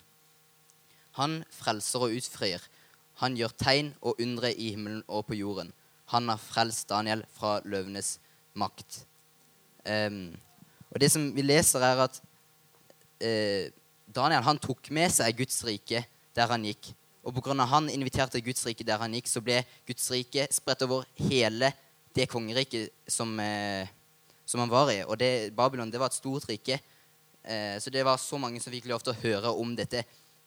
Han 1.20 1.44
frelser 1.52 2.06
og 2.06 2.16
utfrir. 2.16 2.64
Han 3.20 3.36
gjør 3.36 3.56
tegn 3.60 3.94
og 4.02 4.20
undre 4.22 4.54
i 4.54 4.70
himmelen 4.76 5.04
og 5.08 5.26
på 5.28 5.36
jorden. 5.40 5.74
Han 6.14 6.30
har 6.32 6.40
frelst 6.40 6.88
Daniel 6.90 7.26
fra 7.36 7.60
løvenes 7.66 8.18
makt. 8.56 9.04
Um, 9.86 10.38
og 10.92 11.00
Det 11.02 11.12
som 11.12 11.28
vi 11.36 11.42
leser, 11.42 11.84
er 11.84 12.04
at 12.06 12.22
uh, 13.24 13.66
Daniel 14.16 14.46
han 14.46 14.62
tok 14.62 14.90
med 14.92 15.12
seg 15.14 15.38
Guds 15.38 15.62
rike 15.68 16.06
der 16.36 16.50
han 16.50 16.66
gikk. 16.66 16.94
Og 17.24 17.36
pga. 17.36 17.54
han 17.66 17.90
inviterte 17.90 18.42
Guds 18.42 18.66
rike 18.66 18.84
der 18.84 18.98
han 18.98 19.14
gikk, 19.14 19.28
så 19.28 19.42
ble 19.42 19.64
Guds 19.88 20.10
rike 20.12 20.48
spredt 20.52 20.86
over 20.88 21.06
hele 21.16 21.74
det 22.16 22.30
kongeriket 22.30 22.90
som, 23.08 23.40
eh, 23.40 23.88
som 24.46 24.60
han 24.60 24.70
var 24.70 24.92
i. 24.92 25.04
Og 25.04 25.18
det, 25.18 25.54
Babylon 25.56 25.92
det 25.92 26.00
var 26.00 26.08
et 26.08 26.18
stort 26.18 26.48
rike. 26.50 26.80
Eh, 27.44 27.80
så 27.80 27.90
det 27.90 28.06
var 28.06 28.18
så 28.18 28.38
mange 28.38 28.60
som 28.60 28.74
fikk 28.74 28.88
lov 28.90 29.04
til 29.04 29.14
å 29.14 29.22
høre 29.22 29.52
om 29.52 29.76
dette 29.76 30.04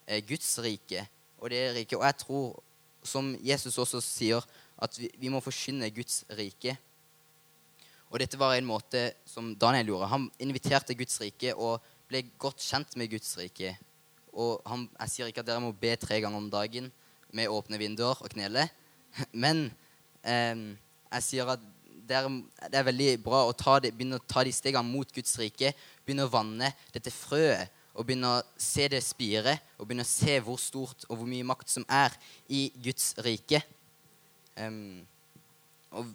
eh, 0.06 0.22
Guds 0.24 0.58
rike. 0.58 1.06
Og 1.38 1.50
det 1.50 1.74
riket. 1.74 1.98
Og 1.98 2.04
jeg 2.06 2.18
tror, 2.22 2.62
som 3.02 3.36
Jesus 3.42 3.78
også 3.78 4.00
sier, 4.00 4.42
at 4.82 4.98
vi, 4.98 5.10
vi 5.18 5.30
må 5.30 5.40
forkynne 5.42 5.90
Guds 5.94 6.22
rike. 6.38 6.76
Og 8.12 8.20
dette 8.20 8.38
var 8.38 8.54
en 8.54 8.68
måte 8.68 9.12
som 9.24 9.54
Daniel 9.56 9.94
gjorde. 9.94 10.10
Han 10.12 10.28
inviterte 10.42 10.96
Guds 10.98 11.20
rike 11.22 11.54
og 11.54 11.80
ble 12.10 12.26
godt 12.40 12.60
kjent 12.60 12.96
med 13.00 13.10
Guds 13.14 13.32
rike. 13.40 13.76
Og 14.32 14.62
han, 14.68 14.86
jeg 15.04 15.12
sier 15.12 15.30
ikke 15.30 15.42
at 15.44 15.50
dere 15.50 15.62
må 15.62 15.72
be 15.76 15.92
tre 16.00 16.20
ganger 16.22 16.40
om 16.40 16.48
dagen 16.52 16.88
med 17.36 17.52
åpne 17.52 17.80
vinduer 17.80 18.16
og 18.16 18.32
knele. 18.32 18.66
Men 19.44 19.66
eh, 20.24 20.72
jeg 21.12 21.26
sier 21.28 21.52
at 21.52 21.62
det 22.02 22.16
er, 22.18 22.26
det 22.68 22.78
er 22.80 22.88
veldig 22.88 23.10
bra 23.24 23.44
å 23.46 23.76
det, 23.80 23.92
begynne 23.94 24.18
å 24.18 24.26
ta 24.26 24.42
de 24.44 24.52
stegene 24.52 24.88
mot 24.88 25.08
Guds 25.14 25.36
rike. 25.40 25.72
Begynne 26.04 26.26
å 26.26 26.32
vanne 26.32 26.72
dette 26.92 27.12
frøet 27.14 27.70
og 27.92 28.06
begynne 28.08 28.30
å 28.38 28.42
se 28.60 28.88
det 28.90 29.02
spire. 29.04 29.54
Og 29.78 29.86
begynne 29.86 30.06
å 30.06 30.08
se 30.08 30.38
hvor 30.44 30.58
stort 30.60 31.06
og 31.08 31.18
hvor 31.18 31.28
mye 31.28 31.46
makt 31.46 31.72
som 31.72 31.86
er 31.88 32.14
i 32.52 32.66
Guds 32.82 33.12
rike. 33.24 33.62
Um, 34.56 35.04
og 35.92 36.10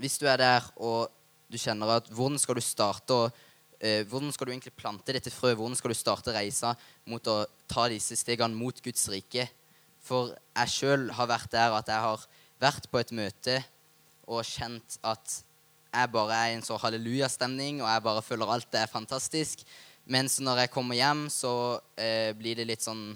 hvis 0.00 0.18
du 0.20 0.26
er 0.28 0.40
der 0.40 0.68
og 0.76 1.12
du 1.52 1.58
kjenner 1.60 1.98
at 1.98 2.08
hvordan 2.12 2.40
skal 2.40 2.56
du 2.56 2.64
starte 2.64 3.16
å 3.16 3.30
eh, 3.82 4.02
Hvordan 4.08 4.32
skal 4.32 4.48
du 4.48 4.54
egentlig 4.54 4.74
plante 4.78 5.14
dette 5.14 5.32
frøet? 5.34 5.58
Hvordan 5.58 5.76
skal 5.78 5.92
du 5.92 5.98
starte 5.98 6.34
reisa 6.34 6.72
mot 7.10 7.26
å 7.28 7.42
ta 7.68 7.88
disse 7.92 8.16
stegene 8.18 8.56
mot 8.56 8.78
Guds 8.84 9.08
rike? 9.12 9.48
For 10.02 10.32
jeg 10.32 10.74
sjøl 10.76 11.10
har 11.14 11.30
vært 11.30 11.52
der 11.52 11.74
at 11.76 11.90
jeg 11.90 12.06
har 12.06 12.26
vært 12.62 12.88
på 12.90 13.02
et 13.02 13.14
møte 13.14 13.58
og 14.30 14.46
kjent 14.46 14.98
at 15.02 15.42
jeg 15.92 16.12
bare 16.14 16.36
er 16.38 16.52
i 16.52 16.56
en 16.56 16.64
så 16.64 16.78
hallelujastemning, 16.80 17.82
og 17.82 17.90
jeg 17.90 18.04
bare 18.06 18.24
føler 18.24 18.52
alt 18.54 18.78
er 18.80 18.88
fantastisk. 18.88 19.66
Mens 20.08 20.38
når 20.40 20.64
jeg 20.64 20.72
kommer 20.72 20.96
hjem, 20.96 21.26
så 21.30 21.52
eh, 22.00 22.32
blir 22.38 22.56
det 22.58 22.66
litt 22.70 22.84
sånn 22.84 23.12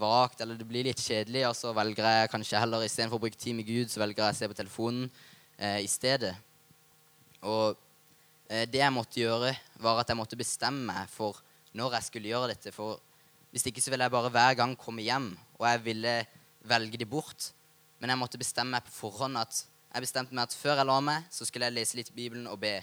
vagt, 0.00 0.40
eller 0.40 0.58
det 0.58 0.66
blir 0.66 0.88
litt 0.88 1.02
kjedelig, 1.02 1.44
og 1.50 1.54
så 1.58 1.74
velger 1.76 2.08
jeg 2.08 2.32
kanskje 2.32 2.62
heller 2.62 2.86
istedenfor 2.86 3.20
å 3.20 3.24
bruke 3.26 3.38
tid 3.38 3.58
med 3.58 3.68
Gud, 3.68 3.92
så 3.92 4.02
velger 4.02 4.24
jeg 4.24 4.34
å 4.34 4.38
se 4.40 4.48
på 4.50 4.58
telefonen 4.58 5.04
eh, 5.58 5.84
i 5.84 5.90
stedet. 5.90 6.32
Og 7.44 7.76
det 8.44 8.80
jeg 8.80 8.92
måtte 8.92 9.20
gjøre, 9.22 9.54
var 9.80 10.02
at 10.02 10.10
jeg 10.12 10.18
måtte 10.18 10.36
bestemme 10.36 10.84
meg 10.90 11.08
for 11.08 11.38
når 11.74 11.96
jeg 11.96 12.06
skulle 12.10 12.30
gjøre 12.30 12.50
dette. 12.52 12.72
For 12.74 13.00
hvis 13.54 13.64
ikke 13.70 13.82
så 13.82 13.92
ville 13.92 14.06
jeg 14.06 14.14
bare 14.14 14.32
hver 14.34 14.56
gang 14.58 14.74
komme 14.78 15.04
hjem, 15.06 15.30
og 15.58 15.66
jeg 15.68 15.84
ville 15.84 16.14
velge 16.68 17.00
det 17.00 17.08
bort. 17.10 17.52
Men 18.00 18.12
jeg 18.12 18.20
måtte 18.20 18.40
bestemme 18.40 18.76
meg 18.76 18.86
på 18.86 18.96
forhånd 18.96 19.38
at 19.40 19.64
jeg 19.94 20.02
bestemte 20.02 20.34
meg 20.34 20.48
at 20.48 20.56
før 20.58 20.80
jeg 20.80 20.88
la 20.88 20.96
meg, 21.06 21.26
så 21.30 21.46
skulle 21.46 21.68
jeg 21.68 21.76
lese 21.76 21.98
litt 21.98 22.10
i 22.10 22.16
Bibelen 22.16 22.48
og 22.50 22.58
be. 22.64 22.76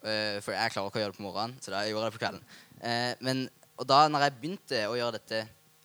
Uh, 0.00 0.38
for 0.40 0.54
jeg 0.54 0.72
klarer 0.72 0.92
ikke 0.92 1.00
å 1.00 1.02
gjøre 1.02 1.12
det 1.12 1.18
på 1.18 1.24
morgenen, 1.26 1.56
så 1.60 1.72
da 1.74 1.80
gjorde 1.84 2.06
jeg 2.06 2.12
det 2.12 2.16
på 2.16 2.22
kvelden. 2.22 2.44
Uh, 2.80 3.12
men, 3.26 3.42
og 3.76 3.88
da 3.90 4.04
når 4.08 4.24
jeg 4.24 4.36
begynte 4.38 4.84
å 4.86 4.94
gjøre 4.96 5.18
dette, 5.18 5.40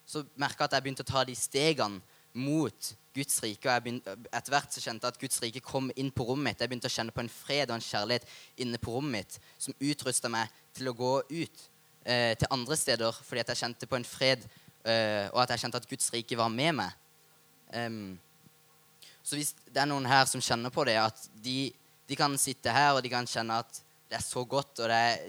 så 0.06 0.22
merka 0.38 0.64
jeg 0.64 0.70
at 0.70 0.78
jeg 0.78 0.86
begynte 0.86 1.04
å 1.04 1.10
ta 1.10 1.24
de 1.26 1.36
stegene 1.40 2.00
mot 2.46 2.92
Guds 3.16 3.40
rike. 3.44 3.70
Og 3.70 3.88
jeg 3.88 4.02
etter 4.04 4.54
hvert 4.54 4.76
så 4.76 4.84
kjente 4.84 5.08
jeg 5.08 5.16
at 5.16 5.22
Guds 5.22 5.42
rike 5.44 5.64
kom 5.64 5.88
inn 5.96 6.12
på 6.16 6.28
rommet 6.28 6.52
mitt. 6.52 6.62
Jeg 6.62 6.72
begynte 6.72 6.92
å 6.92 6.96
kjenne 6.98 7.16
på 7.16 7.24
en 7.24 7.32
fred 7.32 7.70
og 7.70 7.78
en 7.78 7.88
kjærlighet 7.88 8.28
inne 8.66 8.82
på 8.82 8.94
rommet 8.98 9.16
mitt 9.16 9.40
som 9.62 9.78
utrusta 9.80 10.32
meg 10.32 10.52
til 10.76 10.92
å 10.92 10.98
gå 10.98 11.14
ut 11.32 11.66
eh, 12.04 12.36
til 12.36 12.52
andre 12.52 12.78
steder 12.80 13.24
fordi 13.24 13.46
at 13.46 13.54
jeg 13.54 13.64
kjente 13.64 13.90
på 13.90 14.00
en 14.00 14.08
fred, 14.08 14.46
og 14.86 15.40
at 15.42 15.50
jeg 15.50 15.64
kjente 15.64 15.80
at 15.82 15.88
Guds 15.90 16.12
rike 16.14 16.38
var 16.38 16.52
med 16.54 16.76
meg. 16.78 16.92
Um, 17.74 18.20
så 19.26 19.40
hvis 19.40 19.56
det 19.74 19.82
er 19.82 19.90
noen 19.90 20.06
her 20.06 20.28
som 20.30 20.44
kjenner 20.44 20.74
på 20.74 20.86
det, 20.86 21.00
at 21.02 21.24
de, 21.42 21.72
de, 22.06 22.18
kan 22.18 22.36
sitte 22.38 22.74
her 22.74 22.94
og 22.94 23.02
de 23.02 23.10
kan 23.10 23.26
kjenne 23.26 23.58
at 23.64 23.82
det 24.12 24.20
er 24.20 24.26
så 24.26 24.44
godt, 24.46 24.84
og 24.84 24.92
det 24.92 25.00
er, 25.08 25.24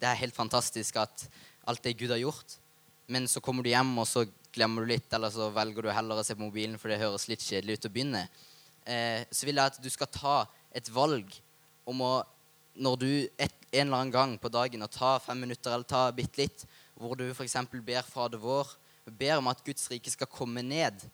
det 0.00 0.08
er, 0.08 0.18
helt 0.18 0.34
fantastisk 0.34 0.98
at 0.98 1.28
alt 1.70 1.84
det 1.84 1.94
Gud 2.00 2.10
har 2.10 2.18
gjort, 2.18 2.58
men 3.06 3.28
så 3.30 3.40
kommer 3.40 3.62
du 3.62 3.70
hjem, 3.70 3.94
og 4.02 4.08
så 4.10 4.24
glemmer 4.56 4.84
du 4.84 4.94
litt, 4.94 5.08
eller 5.14 5.32
så 5.32 5.50
velger 5.54 5.86
du 5.86 5.92
heller 5.92 6.20
å 6.20 6.24
se 6.26 6.36
på 6.36 6.46
mobilen, 6.46 6.78
for 6.80 6.92
det 6.92 7.00
høres 7.02 7.28
litt 7.30 7.44
kjedelig 7.44 7.78
ut 7.78 7.88
å 7.88 7.92
begynne, 7.92 8.24
eh, 8.88 9.22
så 9.30 9.48
vil 9.48 9.60
jeg 9.60 9.74
at 9.74 9.82
du 9.82 9.90
skal 9.92 10.10
ta 10.12 10.38
et 10.76 10.88
valg 10.92 11.30
om 11.86 12.02
å 12.02 12.14
når 12.76 12.96
du 13.00 13.10
et, 13.40 13.54
en 13.72 13.86
eller 13.86 13.96
annen 13.96 14.12
gang 14.12 14.34
på 14.40 14.50
dagen 14.52 14.84
og 14.84 14.92
ta 14.92 15.14
fem 15.22 15.38
minutter 15.40 15.72
eller 15.72 15.88
ta 15.88 16.10
bitte 16.12 16.42
litt, 16.42 16.64
hvor 16.96 17.16
du 17.16 17.24
f.eks. 17.30 17.56
ber 17.84 18.04
Fader 18.04 18.40
vår, 18.40 18.74
ber 19.16 19.38
om 19.38 19.48
at 19.48 19.62
Guds 19.64 19.86
rike 19.90 20.12
skal 20.12 20.28
komme 20.28 20.60
ned, 20.64 21.04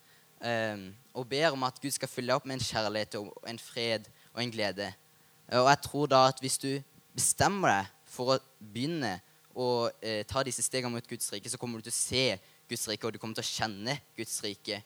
eh, 0.43 0.89
og 1.15 1.29
ber 1.31 1.53
om 1.55 1.67
at 1.69 1.79
Gud 1.83 1.95
skal 1.95 2.11
fylle 2.11 2.35
opp 2.35 2.47
med 2.49 2.59
en 2.59 2.67
kjærlighet 2.67 3.19
og 3.21 3.31
en 3.49 3.61
fred 3.63 4.09
og 4.33 4.43
en 4.43 4.55
glede. 4.55 4.89
Og 5.53 5.69
jeg 5.69 5.83
tror 5.87 6.11
da 6.11 6.25
at 6.31 6.41
hvis 6.41 6.59
du 6.59 6.71
bestemmer 7.15 7.77
deg 7.77 7.93
for 8.09 8.35
å 8.35 8.41
begynne 8.59 9.19
å 9.53 9.91
eh, 10.01 10.23
ta 10.29 10.43
disse 10.47 10.65
stegene 10.65 10.95
mot 10.95 11.09
Guds 11.09 11.29
rike, 11.35 11.51
så 11.51 11.61
kommer 11.61 11.79
du 11.79 11.89
til 11.89 11.95
å 11.95 11.99
se 11.99 12.27
Guds 12.71 12.87
rike, 12.88 13.07
og 13.07 13.14
du 13.14 13.21
kommer 13.21 13.38
til 13.38 13.45
å 13.45 13.52
kjenne 13.52 13.99
Guds 14.16 14.38
rike. 14.45 14.83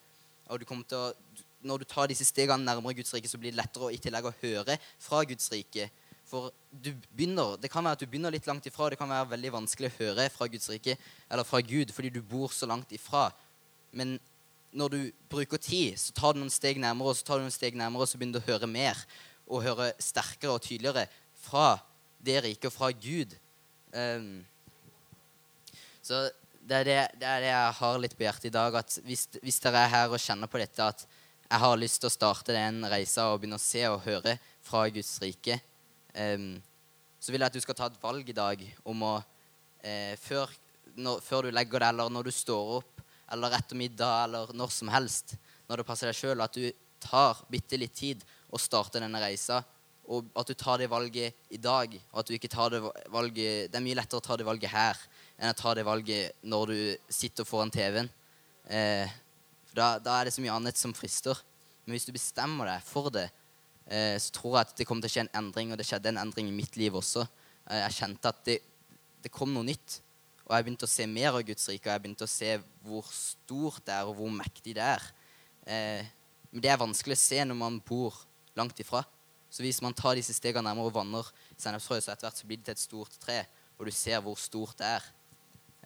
Og 0.51 0.61
du 0.61 0.67
kommer 0.69 0.87
til 0.89 0.99
å, 0.99 1.45
når 1.67 1.83
du 1.83 1.87
tar 1.91 2.11
disse 2.11 2.27
stegene 2.27 2.65
nærmere 2.67 2.99
Guds 2.99 3.15
rike, 3.15 3.31
så 3.31 3.39
blir 3.41 3.55
det 3.55 3.61
lettere 3.61 3.89
å, 3.89 3.93
i 3.95 4.01
tillegg 4.03 4.29
å 4.29 4.35
høre 4.43 4.79
fra 5.03 5.23
Guds 5.29 5.51
rike. 5.53 5.89
For 6.27 6.51
du 6.71 6.91
begynner, 7.15 7.57
Det 7.57 7.71
kan 7.71 7.85
være 7.85 7.99
at 7.99 8.03
du 8.03 8.07
begynner 8.07 8.35
litt 8.35 8.47
langt 8.47 8.67
ifra. 8.67 8.91
Det 8.91 8.99
kan 8.99 9.09
være 9.09 9.31
veldig 9.31 9.53
vanskelig 9.61 9.93
å 9.93 9.99
høre 9.99 10.29
fra 10.31 10.49
Guds 10.51 10.69
rike, 10.71 10.97
eller 11.31 11.47
fra 11.47 11.61
Gud, 11.61 11.93
fordi 11.95 12.11
du 12.11 12.23
bor 12.23 12.51
så 12.51 12.67
langt 12.67 12.93
ifra. 12.93 13.31
Men 13.93 14.19
når 14.73 14.89
du 14.89 15.01
bruker 15.31 15.57
tid, 15.63 15.95
så 15.99 16.13
tar 16.13 16.35
du 16.35 16.41
noen 16.43 16.53
steg 16.53 16.81
nærmere, 16.83 17.13
og 17.13 17.17
så 17.17 17.25
tar 17.25 17.39
du 17.39 17.47
noen 17.47 17.55
steg 17.55 17.79
nærmere, 17.79 18.03
og 18.03 18.11
så 18.11 18.19
begynner 18.19 18.41
du 18.41 18.45
å 18.45 18.53
høre 18.53 18.69
mer 18.71 18.99
og 19.47 19.63
høre 19.63 19.93
sterkere 20.03 20.57
og 20.57 20.63
tydeligere 20.63 21.07
fra 21.39 21.77
det 22.27 22.41
riket 22.45 22.69
og 22.69 22.75
fra 22.75 22.91
Gud. 22.91 23.37
Um, 23.95 24.43
så 26.03 26.27
det 26.67 26.81
er 26.81 26.87
det, 26.89 26.99
det 27.21 27.27
er 27.31 27.43
det, 27.45 27.51
jeg 27.53 27.75
har 27.79 28.01
litt 28.03 28.17
på 28.19 28.25
hjertet 28.27 28.49
i 28.49 28.55
dag. 28.57 28.75
at 28.75 28.99
hvis, 29.07 29.27
hvis, 29.39 29.61
dere 29.63 29.85
er 29.85 29.93
her 29.93 30.11
og 30.11 30.23
kjenner 30.23 30.51
på 30.51 30.59
dette, 30.59 30.83
at 30.83 31.05
jeg 31.47 31.63
har 31.63 31.79
lyst 31.79 32.01
til 32.03 32.11
å 32.11 32.15
starte 32.15 32.57
den 32.57 32.81
reisa 32.91 33.29
og 33.31 33.41
begynne 33.41 33.59
å 33.61 33.63
se 33.63 33.85
og 33.87 34.03
høre 34.07 34.35
fra 34.67 34.83
Guds 34.91 35.13
rike, 35.23 35.61
um, 36.19 36.57
så 37.23 37.33
vil 37.33 37.43
jeg 37.43 37.53
at 37.53 37.59
du 37.59 37.63
skal 37.63 37.79
ta 37.79 37.87
et 37.91 38.01
valg 38.03 38.27
i 38.29 38.35
dag 38.35 38.65
om 38.87 39.05
å 39.07 39.13
eh, 39.83 40.15
før, 40.21 40.51
når, 40.99 41.23
før, 41.25 41.47
du 41.47 41.55
legger 41.55 41.83
deg, 41.83 41.89
eller 41.95 42.11
når 42.13 42.29
du 42.29 42.35
står 42.35 42.73
opp, 42.81 43.05
eller 43.35 43.57
etter 43.57 43.79
middag 43.79 44.27
eller 44.27 44.53
når 44.55 44.75
som 44.75 44.91
helst, 44.95 45.35
når 45.67 45.81
det 45.81 45.87
passer 45.89 46.11
deg 46.11 46.19
sjøl, 46.19 46.43
at 46.43 46.55
du 46.55 46.67
tar 47.03 47.41
bitte 47.51 47.79
litt 47.79 47.95
tid 47.99 48.23
og 48.51 48.63
starter 48.63 49.03
denne 49.03 49.23
reisa. 49.23 49.63
Og 50.07 50.29
at 50.39 50.47
du 50.47 50.55
tar 50.55 50.79
det 50.79 50.87
valget 50.91 51.35
i 51.51 51.59
dag, 51.59 51.95
og 52.13 52.21
at 52.23 52.29
du 52.29 52.37
ikke 52.37 52.51
tar 52.51 52.71
det 52.71 52.79
valget 53.11 53.73
Det 53.73 53.75
er 53.75 53.83
mye 53.83 53.99
lettere 53.99 54.23
å 54.23 54.27
ta 54.29 54.37
det 54.39 54.47
valget 54.47 54.71
her 54.71 55.01
enn 55.37 55.53
å 55.53 55.57
ta 55.57 55.75
det 55.77 55.85
valget 55.87 56.37
når 56.47 56.73
du 56.73 57.13
sitter 57.13 57.47
foran 57.49 57.73
TV-en. 57.73 58.09
Eh, 58.69 59.11
da, 59.77 59.97
da, 60.01 60.17
er 60.17 60.29
det 60.29 60.35
så 60.37 60.45
mye 60.45 60.55
annet 60.57 60.81
som 60.81 60.95
frister. 60.97 61.39
Men 61.85 61.97
hvis 61.97 62.09
du 62.09 62.15
bestemmer 62.17 62.71
deg 62.71 62.87
for 62.87 63.13
det, 63.15 63.29
eh, 63.87 64.17
så 64.23 64.33
tror 64.39 64.57
jeg 64.57 64.69
at 64.69 64.75
det 64.81 64.87
kommer 64.89 65.05
til 65.05 65.13
å 65.13 65.15
skje 65.17 65.27
en 65.27 65.35
endring. 65.43 65.73
Og 65.73 65.81
det 65.81 65.87
skjedde 65.89 66.13
en 66.13 66.23
endring 66.25 66.49
i 66.51 66.57
mitt 66.57 66.79
liv 66.81 66.97
også. 66.97 67.27
Eh, 67.69 67.83
jeg 67.85 67.99
kjente 68.01 68.33
at 68.33 68.43
det, 68.49 68.59
det 69.25 69.33
kom 69.35 69.53
noe 69.55 69.67
nytt. 69.69 70.01
Og 70.47 70.55
jeg 70.55 70.67
begynte 70.67 70.87
å 70.87 70.91
se 70.91 71.09
mer 71.11 71.35
av 71.35 71.43
Guds 71.43 71.67
rike, 71.69 71.89
og 71.89 71.93
jeg 71.93 72.05
begynte 72.05 72.27
å 72.27 72.31
se 72.31 72.53
hvor 72.87 73.09
stort 73.11 73.83
det 73.87 73.97
er, 73.97 74.07
og 74.07 74.15
hvor 74.21 74.31
mektig 74.33 74.77
det 74.79 74.85
er. 74.87 75.05
Eh, 75.67 76.07
men 76.53 76.63
det 76.63 76.71
er 76.71 76.81
vanskelig 76.81 77.17
å 77.19 77.25
se 77.25 77.43
når 77.43 77.59
man 77.59 77.81
bor 77.85 78.15
langt 78.57 78.79
ifra. 78.81 79.03
Så 79.51 79.65
hvis 79.65 79.81
man 79.83 79.95
tar 79.97 80.17
disse 80.19 80.35
stegene 80.37 80.69
nærmere 80.69 80.91
og 80.91 80.95
vanner 80.95 81.29
sennepsfrø, 81.59 81.99
så 81.99 82.13
etter 82.13 82.29
hvert 82.29 82.39
så 82.39 82.49
blir 82.49 82.61
det 82.61 82.69
til 82.69 82.77
et 82.77 82.83
stort 82.83 83.19
tre, 83.23 83.41
og 83.77 83.89
du 83.89 83.93
ser 83.95 84.23
hvor 84.25 84.39
stort 84.41 84.79
det 84.79 84.89
er. 84.97 85.11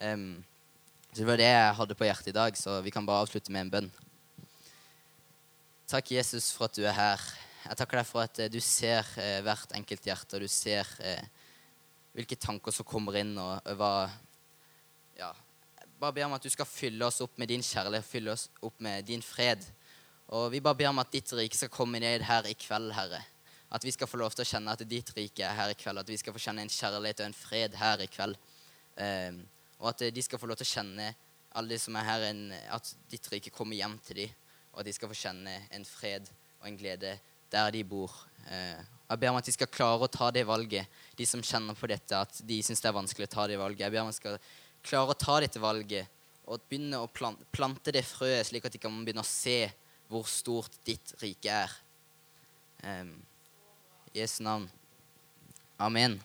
Um, 0.00 0.40
så 1.10 1.18
det 1.18 1.26
var 1.28 1.40
det 1.40 1.48
jeg 1.50 1.76
hadde 1.76 1.96
på 1.98 2.06
hjertet 2.08 2.32
i 2.32 2.36
dag, 2.36 2.56
så 2.56 2.78
vi 2.80 2.92
kan 2.94 3.04
bare 3.06 3.26
avslutte 3.26 3.52
med 3.52 3.66
en 3.66 3.72
bønn. 3.74 3.90
Takk, 5.90 6.12
Jesus, 6.14 6.52
for 6.56 6.70
at 6.70 6.78
du 6.78 6.86
er 6.86 6.96
her. 6.96 7.24
Jeg 7.66 7.76
takker 7.76 8.00
deg 8.00 8.08
for 8.08 8.24
at 8.24 8.40
uh, 8.40 8.48
du 8.48 8.60
ser 8.64 9.04
eh, 9.20 9.42
hvert 9.44 9.74
enkelt 9.76 10.06
hjerte, 10.08 10.38
og 10.38 10.46
du 10.46 10.48
ser 10.48 10.88
eh, 11.04 11.26
hvilke 12.16 12.38
tanker 12.40 12.72
som 12.72 12.88
kommer 12.88 13.18
inn, 13.20 13.34
og 13.38 13.74
hva 13.76 14.08
ja, 15.18 15.34
bare 16.00 16.16
ber 16.16 16.30
om 16.30 16.38
at 16.38 16.46
du 16.46 16.48
skal 16.52 16.68
fylle 16.68 17.04
oss 17.04 17.20
opp 17.20 17.36
med 17.38 17.50
din 17.52 17.64
kjærlighet, 17.64 18.06
fylle 18.08 18.32
oss 18.32 18.48
opp 18.64 18.80
med 18.80 19.04
din 19.04 19.20
fred. 19.20 19.66
Og 20.32 20.48
vi 20.54 20.62
bare 20.64 20.78
ber 20.78 20.88
om 20.92 21.02
at 21.02 21.12
ditt 21.12 21.32
rike 21.36 21.58
skal 21.58 21.72
komme 21.74 22.00
ned 22.00 22.24
her 22.24 22.46
i 22.48 22.56
kveld, 22.56 22.92
Herre. 22.96 23.20
At 23.70 23.84
vi 23.84 23.92
skal 23.94 24.08
få 24.08 24.18
lov 24.18 24.32
til 24.32 24.46
å 24.46 24.50
kjenne 24.50 24.72
at 24.72 24.82
ditt 24.88 25.12
rike 25.16 25.44
er 25.44 25.56
her 25.58 25.74
i 25.74 25.78
kveld. 25.78 26.00
At 26.00 26.08
vi 26.08 26.16
skal 26.18 26.34
få 26.34 26.42
kjenne 26.42 26.64
en 26.64 26.72
kjærlighet 26.72 27.20
og 27.20 27.28
en 27.28 27.36
fred 27.36 27.76
her 27.78 28.02
i 28.02 28.08
kveld. 28.10 28.38
Um, 28.96 29.42
og 29.80 29.90
at 29.92 30.06
de 30.14 30.22
skal 30.22 30.40
få 30.40 30.48
lov 30.50 30.60
til 30.60 30.68
å 30.68 30.74
kjenne, 30.74 31.08
alle 31.56 31.74
de 31.74 31.80
som 31.82 31.96
er 31.98 32.06
her, 32.06 32.28
en, 32.28 32.44
at 32.70 32.92
ditt 33.10 33.26
rike 33.32 33.52
kommer 33.54 33.78
hjem 33.78 33.96
til 34.06 34.22
dem. 34.22 34.36
Og 34.70 34.82
at 34.82 34.86
de 34.86 34.94
skal 34.94 35.10
få 35.10 35.18
kjenne 35.18 35.56
en 35.74 35.86
fred 35.88 36.28
og 36.60 36.68
en 36.68 36.78
glede 36.78 37.16
der 37.50 37.72
de 37.74 37.82
bor. 37.82 38.12
Og 38.44 39.10
Jeg 39.10 39.18
ber 39.18 39.32
om 39.32 39.40
at 39.40 39.48
de 39.48 39.54
skal 39.56 39.72
klare 39.72 40.06
å 40.06 40.12
ta 40.12 40.30
det 40.30 40.44
valget, 40.46 40.86
de 41.18 41.26
som 41.26 41.42
kjenner 41.42 41.74
på 41.74 41.90
dette, 41.90 42.14
at 42.14 42.42
de 42.46 42.60
syns 42.62 42.84
det 42.84 42.90
er 42.92 42.98
vanskelig 43.00 43.26
å 43.26 43.34
ta 43.34 43.48
det 43.50 43.58
valget. 43.58 43.82
Jeg 43.82 43.94
ber 43.96 44.04
om 44.04 44.12
at 44.12 44.14
de 44.14 44.20
skal 44.20 44.38
klare 44.86 45.16
å 45.16 45.18
ta 45.18 45.40
dette 45.42 45.62
valget 45.62 46.16
og 46.50 46.62
begynne 46.70 47.02
å 47.02 47.10
plante 47.10 47.94
det 47.94 48.04
frøet, 48.06 48.46
slik 48.46 48.66
at 48.66 48.74
de 48.74 48.82
kan 48.82 48.94
begynne 49.04 49.24
å 49.24 49.28
se 49.28 49.64
hvor 50.10 50.26
stort 50.26 50.80
ditt 50.86 51.14
rike 51.22 51.60
er. 51.66 51.76
I 52.82 54.18
Jesu 54.18 54.42
navn. 54.42 54.66
Amen. 55.78 56.18